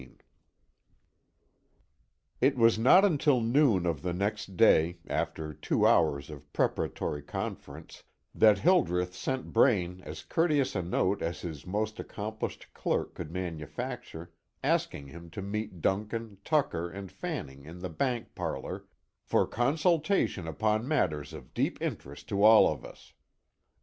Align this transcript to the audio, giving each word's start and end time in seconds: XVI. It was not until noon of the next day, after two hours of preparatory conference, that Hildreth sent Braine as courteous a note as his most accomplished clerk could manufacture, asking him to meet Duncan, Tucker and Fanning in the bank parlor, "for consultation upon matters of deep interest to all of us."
XVI. 0.01 0.11
It 2.41 2.57
was 2.57 2.79
not 2.79 3.05
until 3.05 3.39
noon 3.39 3.85
of 3.85 4.01
the 4.01 4.13
next 4.13 4.57
day, 4.57 4.97
after 5.05 5.53
two 5.53 5.85
hours 5.85 6.31
of 6.31 6.51
preparatory 6.53 7.21
conference, 7.21 8.01
that 8.33 8.57
Hildreth 8.57 9.13
sent 9.13 9.53
Braine 9.53 10.01
as 10.03 10.23
courteous 10.23 10.73
a 10.75 10.81
note 10.81 11.21
as 11.21 11.41
his 11.41 11.67
most 11.67 11.99
accomplished 11.99 12.73
clerk 12.73 13.13
could 13.13 13.29
manufacture, 13.29 14.33
asking 14.63 15.05
him 15.09 15.29
to 15.29 15.41
meet 15.43 15.81
Duncan, 15.81 16.39
Tucker 16.43 16.89
and 16.89 17.11
Fanning 17.11 17.63
in 17.65 17.77
the 17.77 17.89
bank 17.89 18.33
parlor, 18.33 18.85
"for 19.21 19.45
consultation 19.45 20.47
upon 20.47 20.87
matters 20.87 21.31
of 21.31 21.53
deep 21.53 21.79
interest 21.79 22.27
to 22.29 22.43
all 22.43 22.67
of 22.73 22.83
us." 22.83 23.13